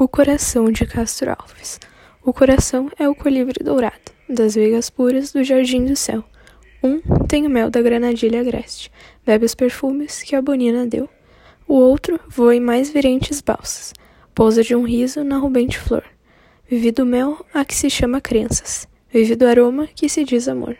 [0.00, 1.78] O coração de Castro Alves.
[2.24, 6.24] O coração é o colibri dourado, das veigas puras do jardim do céu.
[6.82, 8.90] Um tem o mel da granadilha agreste,
[9.26, 11.06] bebe os perfumes que a bonina deu.
[11.68, 13.92] O outro voa em mais virentes balsas,
[14.34, 16.04] pousa de um riso na rubente flor.
[16.66, 20.78] Vive do mel a que se chama crenças, vive do aroma que se diz amor.